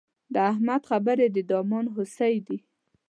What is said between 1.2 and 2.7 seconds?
د دامان هوسۍ دي.